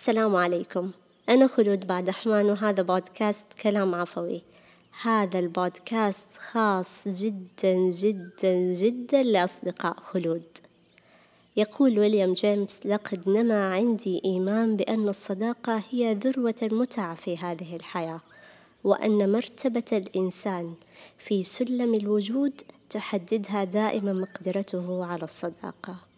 السلام 0.00 0.36
عليكم. 0.36 0.90
أنا 1.28 1.46
خلود 1.46 1.86
بعد 1.86 2.08
أحمان 2.08 2.50
وهذا 2.50 2.82
بودكاست 2.82 3.46
كلام 3.62 3.94
عفوي. 3.94 4.42
هذا 5.02 5.38
البودكاست 5.38 6.26
خاص 6.50 6.96
جدا 7.06 7.90
جدا 7.90 8.72
جدا 8.72 9.22
لأصدقاء 9.22 9.96
خلود. 10.00 10.42
يقول 11.56 11.98
ويليام 11.98 12.32
جيمس 12.32 12.80
لقد 12.84 13.28
نما 13.28 13.74
عندي 13.74 14.22
إيمان 14.24 14.76
بأن 14.76 15.08
الصداقة 15.08 15.82
هي 15.90 16.14
ذروة 16.14 16.54
المتع 16.62 17.14
في 17.14 17.36
هذه 17.36 17.76
الحياة 17.76 18.20
وأن 18.84 19.32
مرتبة 19.32 19.84
الإنسان 19.92 20.74
في 21.18 21.42
سلم 21.42 21.94
الوجود 21.94 22.60
تحددها 22.90 23.64
دائما 23.64 24.12
مقدرته 24.12 25.04
على 25.04 25.22
الصداقة. 25.22 26.09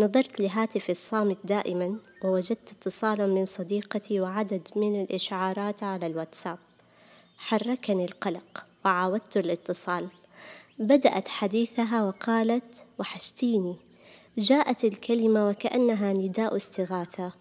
نظرت 0.00 0.40
لهاتفي 0.40 0.92
الصامت 0.92 1.38
دائما 1.44 1.96
ووجدت 2.24 2.70
اتصالا 2.70 3.26
من 3.26 3.44
صديقتي 3.44 4.20
وعدد 4.20 4.68
من 4.76 5.02
الإشعارات 5.02 5.82
على 5.82 6.06
الواتساب. 6.06 6.58
حركني 7.38 8.04
القلق 8.04 8.66
وعاودت 8.84 9.36
الاتصال. 9.36 10.08
بدأت 10.78 11.28
حديثها 11.28 12.04
وقالت 12.04 12.84
وحشتيني. 12.98 13.76
جاءت 14.38 14.84
الكلمة 14.84 15.48
وكأنها 15.48 16.12
نداء 16.12 16.56
استغاثة 16.56 17.32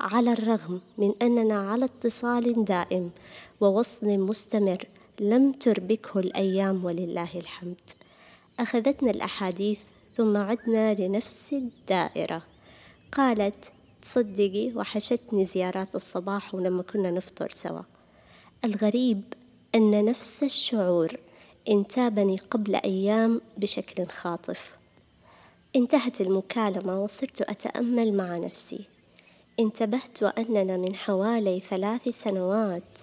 على 0.00 0.32
الرغم 0.32 0.80
من 0.98 1.14
أننا 1.22 1.70
على 1.70 1.84
اتصال 1.84 2.64
دائم 2.64 3.10
ووصل 3.60 4.06
مستمر 4.06 4.84
لم 5.20 5.52
تربكه 5.52 6.20
الأيام 6.20 6.84
ولله 6.84 7.30
الحمد. 7.34 7.80
أخذتنا 8.60 9.10
الأحاديث 9.10 9.80
ثم 10.16 10.36
عدنا 10.36 10.94
لنفس 10.94 11.52
الدائرة. 11.52 12.42
قالت 13.12 13.72
تصدقي 14.02 14.72
وحشتني 14.74 15.44
زيارات 15.44 15.94
الصباح 15.94 16.54
ولما 16.54 16.82
كنا 16.82 17.10
نفطر 17.10 17.50
سوا. 17.50 17.82
الغريب 18.64 19.22
أن 19.74 20.04
نفس 20.04 20.42
الشعور 20.42 21.16
انتابني 21.68 22.36
قبل 22.36 22.74
أيام 22.76 23.40
بشكل 23.56 24.06
خاطف. 24.06 24.70
انتهت 25.76 26.20
المكالمة 26.20 27.02
وصرت 27.02 27.40
أتأمل 27.42 28.16
مع 28.16 28.36
نفسي. 28.36 28.84
انتبهت 29.60 30.22
وأننا 30.22 30.76
من 30.76 30.94
حوالي 30.94 31.60
ثلاث 31.60 32.08
سنوات 32.08 32.98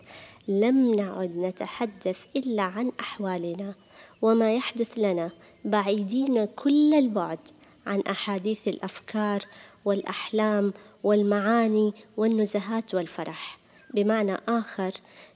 لم 0.47 0.95
نعد 0.95 1.37
نتحدث 1.37 2.23
إلا 2.35 2.63
عن 2.63 2.91
أحوالنا 2.99 3.75
وما 4.21 4.55
يحدث 4.55 4.93
لنا 4.97 5.31
بعيدين 5.65 6.45
كل 6.45 6.93
البعد 6.93 7.39
عن 7.85 8.01
أحاديث 8.01 8.67
الأفكار 8.67 9.45
والأحلام 9.85 10.73
والمعاني 11.03 11.93
والنزهات 12.17 12.95
والفرح. 12.95 13.59
بمعنى 13.93 14.35
آخر 14.47 14.91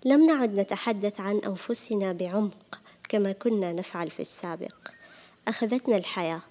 لم 0.05 0.25
نعد 0.25 0.59
نتحدث 0.59 1.19
عن 1.19 1.38
أنفسنا 1.38 2.13
بعمق 2.13 2.81
كما 3.09 3.31
كنا 3.31 3.73
نفعل 3.73 4.09
في 4.09 4.19
السابق. 4.19 4.75
أخذتنا 5.47 5.97
الحياة 5.97 6.41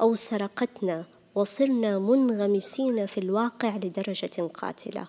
أو 0.00 0.14
سرقتنا 0.14 1.04
وصرنا 1.34 1.98
منغمسين 1.98 3.06
في 3.06 3.18
الواقع 3.18 3.76
لدرجة 3.76 4.42
قاتلة. 4.54 5.08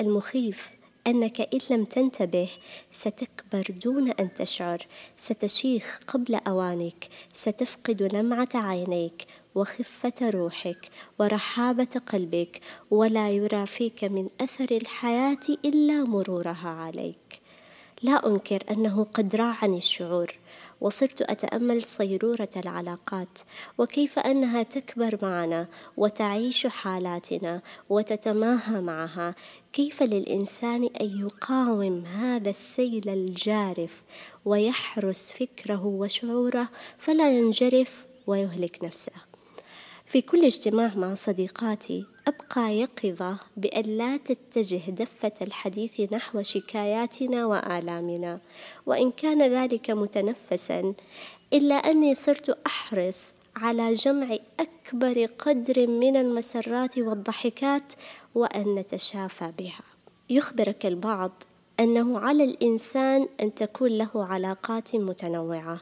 المخيف 0.00 0.77
أنك 1.08 1.40
إن 1.40 1.60
لم 1.70 1.84
تنتبه 1.84 2.48
ستكبر 2.92 3.64
دون 3.84 4.10
أن 4.10 4.34
تشعر 4.34 4.86
ستشيخ 5.16 6.00
قبل 6.08 6.34
أوانك 6.34 7.08
ستفقد 7.34 8.02
لمعة 8.14 8.48
عينيك 8.54 9.24
وخفة 9.54 10.30
روحك 10.30 10.88
ورحابة 11.18 12.00
قلبك 12.06 12.60
ولا 12.90 13.30
يرى 13.30 13.66
فيك 13.66 14.04
من 14.04 14.28
أثر 14.40 14.76
الحياة 14.76 15.46
إلا 15.64 16.04
مرورها 16.04 16.68
عليك. 16.68 17.27
لا 18.02 18.26
أنكر 18.26 18.62
أنه 18.70 19.04
قد 19.04 19.36
راعني 19.36 19.78
الشعور 19.78 20.38
وصرت 20.80 21.22
أتأمل 21.22 21.82
صيرورة 21.82 22.48
العلاقات 22.56 23.38
وكيف 23.78 24.18
أنها 24.18 24.62
تكبر 24.62 25.18
معنا 25.22 25.68
وتعيش 25.96 26.66
حالاتنا 26.66 27.62
وتتماهى 27.88 28.80
معها 28.80 29.34
كيف 29.72 30.02
للإنسان 30.02 30.88
أن 31.00 31.18
يقاوم 31.20 32.04
هذا 32.04 32.50
السيل 32.50 33.08
الجارف 33.08 34.02
ويحرس 34.44 35.32
فكره 35.32 35.86
وشعوره 35.86 36.68
فلا 36.98 37.38
ينجرف 37.38 38.06
ويهلك 38.26 38.84
نفسه. 38.84 39.12
في 40.06 40.20
كل 40.20 40.44
اجتماع 40.44 40.94
مع 40.94 41.14
صديقاتي 41.14 42.06
يقظة 42.56 43.38
بأن 43.56 43.84
لا 43.84 44.16
تتجه 44.16 44.90
دفة 44.90 45.32
الحديث 45.42 46.12
نحو 46.12 46.42
شكاياتنا 46.42 47.46
وآلامنا 47.46 48.40
وإن 48.86 49.10
كان 49.10 49.42
ذلك 49.42 49.90
متنفسا 49.90 50.94
إلا 51.52 51.74
أني 51.74 52.14
صرت 52.14 52.58
أحرص 52.66 53.34
على 53.56 53.92
جمع 53.92 54.36
أكبر 54.60 55.24
قدر 55.24 55.86
من 55.86 56.16
المسرات 56.16 56.98
والضحكات 56.98 57.92
وأن 58.34 58.74
نتشافى 58.74 59.52
بها. 59.58 59.84
يخبرك 60.30 60.86
البعض 60.86 61.32
أنه 61.80 62.18
على 62.18 62.44
الإنسان 62.44 63.28
أن 63.40 63.54
تكون 63.54 63.90
له 63.90 64.10
علاقات 64.14 64.96
متنوعة 64.96 65.80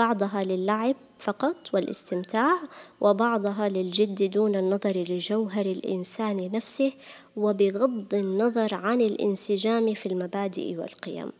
بعضها 0.00 0.44
للعب 0.44 0.96
فقط 1.18 1.56
والاستمتاع 1.74 2.58
وبعضها 3.00 3.68
للجد 3.68 4.30
دون 4.30 4.56
النظر 4.56 4.96
لجوهر 5.08 5.66
الإنسان 5.66 6.50
نفسه 6.52 6.92
وبغض 7.36 8.14
النظر 8.14 8.74
عن 8.74 9.00
الانسجام 9.00 9.94
في 9.94 10.06
المبادئ 10.06 10.76
والقيم. 10.76 11.32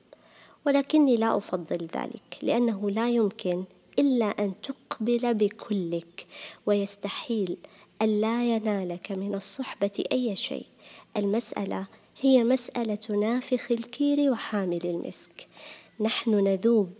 ولكني 0.66 1.16
لا 1.16 1.37
أفضل 1.37 1.78
ذلك 1.97 2.38
لأنه 2.43 2.91
لا 2.91 3.10
يمكن 3.10 3.65
إلا 3.99 4.26
أن 4.26 4.53
تقبل 4.60 5.34
بكلك 5.34 6.26
ويستحيل 6.66 7.56
أن 8.03 8.20
لا 8.20 8.54
ينالك 8.54 9.12
من 9.12 9.34
الصحبة 9.34 10.04
أي 10.12 10.37
شيء. 10.37 10.66
المسألة 11.16 11.87
هي 12.20 12.44
مسألة 12.44 13.16
نافخ 13.20 13.70
الكير 13.70 14.32
وحامل 14.32 14.81
المسك. 14.84 15.49
نحن 16.00 16.31
نذوب 16.31 16.93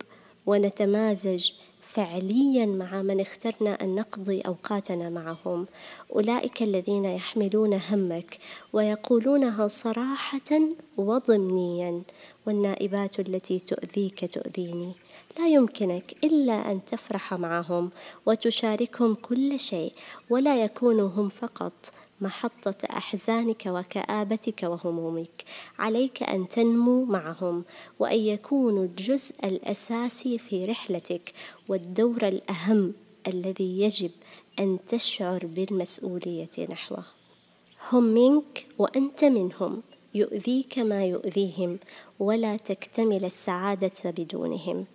ونتمازج 0.50 1.50
فعليا 1.94 2.66
مع 2.66 3.03
من 3.03 3.21
اخترنا 3.21 3.71
أن 3.83 3.94
نقضي 3.94 4.41
أوقاتنا 4.41 5.11
معهم. 5.11 5.66
أولئك 6.15 6.62
الذين 6.62 7.05
يحملون 7.05 7.81
همك 7.91 8.38
ويقولونها 8.72 9.69
صراحة 9.69 10.61
وضمنيا 10.97 12.03
والنائبات 12.47 13.21
التي 13.21 13.59
تؤذيك 13.59 14.34
تؤذيني. 14.34 14.93
لا 15.38 15.49
يمكنك 15.49 16.15
إلا 16.25 16.72
أن 16.72 16.84
تفرح 16.84 17.34
معهم 17.34 17.91
وتشاركهم 18.27 19.15
كل 19.15 19.59
شيء 19.59 19.93
ولا 20.31 20.65
يكونوا 20.65 21.09
هم 21.09 21.28
فقط. 21.28 21.72
محطة 22.20 22.86
أحزانك 22.91 23.62
وكآبتك 23.66 24.62
وهمومك. 24.62 25.44
عليك 25.78 26.22
أن 26.22 26.48
تنمو 26.48 27.04
معهم 27.04 27.64
وأن 27.98 28.19
يكونوا 28.19 28.84
الجزء 28.84 29.34
الأساسي 29.44 30.38
في 30.38 30.64
رحلتك 30.64 31.32
والدور 31.69 32.28
الأهم 32.28 32.92
الذي 33.26 33.81
يجب 33.81 34.10
أن 34.60 34.78
تشعر 34.88 35.47
بالمسؤولية 35.47 36.66
نحوه. 36.70 37.04
هم 37.92 38.04
منك 38.04 38.66
وأنت 38.78 39.25
منهم. 39.25 39.82
يؤذيك 40.14 40.78
ما 40.78 41.04
يؤذيهم 41.04 41.78
ولا 42.19 42.56
تكتمل 42.56 43.25
السعادة 43.25 44.10
بدونهم. 44.10 44.87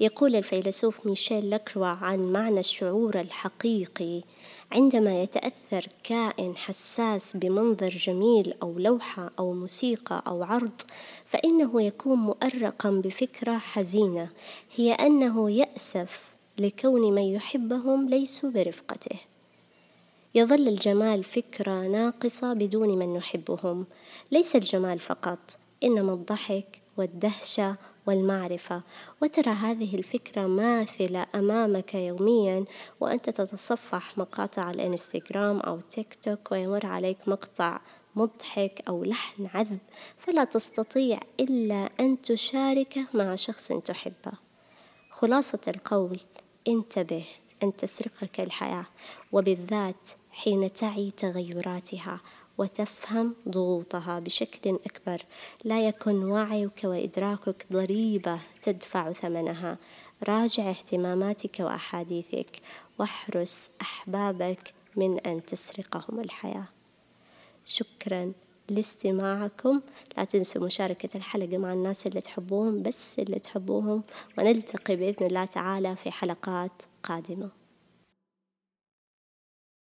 يقول 0.00 0.36
الفيلسوف 0.36 1.06
ميشيل 1.06 1.50
لكروا 1.50 1.86
عن 1.86 2.32
معنى 2.32 2.60
الشعور 2.60 3.20
الحقيقي. 3.20 4.22
عندما 4.72 5.22
يتأثر 5.22 5.86
كائن 6.04 6.56
حساس 6.56 7.36
بمنظر 7.36 7.88
جميل 7.88 8.54
أو 8.62 8.78
لوحة 8.78 9.30
أو 9.38 9.52
موسيقى 9.52 10.22
أو 10.26 10.42
عرض 10.42 10.80
فإنه 11.26 11.82
يكون 11.82 12.18
مؤرقا 12.18 12.90
بفكرة 12.90 13.58
حزينة 13.58 14.30
هي 14.76 14.92
أنه 14.92 15.50
يأسف 15.50 16.20
لكون 16.58 17.14
من 17.14 17.22
يحبهم 17.22 18.08
ليسوا 18.08 18.50
برفقته. 18.50 19.16
يظل 20.34 20.68
الجمال 20.68 21.24
فكرة 21.24 21.86
ناقصة 21.86 22.52
بدون 22.52 22.98
من 22.98 23.14
نحبهم 23.14 23.86
ليس 24.30 24.56
الجمال 24.56 24.98
فقط 24.98 25.58
إنما 25.84 26.12
الضحك 26.12 26.80
والدهشة 26.96 27.76
والمعرفة. 28.06 28.82
وترى 29.22 29.50
هذه 29.50 29.94
الفكرة 29.94 30.46
ماثلة 30.46 31.26
أمامك 31.34 31.94
يوميا 31.94 32.64
وأنت 33.00 33.30
تتصفح 33.30 34.18
مقاطع 34.18 34.70
الإنستغرام 34.70 35.60
أو 35.60 35.80
تيك 35.80 36.14
توك 36.14 36.52
ويمر 36.52 36.86
عليك 36.86 37.18
مقطع 37.26 37.80
مضحك 38.16 38.82
أو 38.88 39.04
لحن 39.04 39.48
عذب. 39.54 39.78
فلا 40.18 40.44
تستطيع 40.44 41.18
إلا 41.40 41.90
أن 42.00 42.22
تشاركه 42.22 43.06
مع 43.14 43.34
شخص 43.34 43.68
تحبه. 43.68 44.32
خلاصة 45.10 45.60
القول 45.68 46.20
انتبه 46.68 47.24
أن 47.62 47.76
تسرقك 47.76 48.40
الحياة 48.40 48.86
وبالذات 49.32 50.10
حين 50.30 50.72
تعي 50.72 51.10
تغيراتها. 51.10 52.20
وتفهم 52.62 53.34
ضغوطها 53.48 54.18
بشكل 54.18 54.78
أكبر. 54.86 55.22
لا 55.64 55.88
يكن 55.88 56.24
وعيك 56.24 56.80
وإدراكك 56.84 57.66
ضريبة 57.72 58.40
تدفع 58.62 59.12
ثمنها. 59.12 59.78
راجع 60.28 60.70
اهتماماتك 60.70 61.60
وأحاديثك. 61.60 62.50
واحرس 62.98 63.70
أحبابك 63.80 64.74
من 64.96 65.18
أن 65.18 65.44
تسرقهم 65.44 66.20
الحياة. 66.20 66.68
شكرا 67.66 68.32
لاستماعكم. 68.68 69.80
لا 70.16 70.24
تنسوا 70.24 70.66
مشاركة 70.66 71.16
الحلقة 71.16 71.58
مع 71.58 71.72
الناس 71.72 72.06
اللي 72.06 72.20
تحبوهم 72.20 72.82
بس 72.82 73.18
اللي 73.18 73.38
تحبوهم. 73.38 74.02
ونلتقي 74.38 74.96
بإذن 74.96 75.26
الله 75.26 75.44
تعالى 75.44 75.96
في 75.96 76.10
حلقات 76.10 76.82
قادمة. 77.02 77.61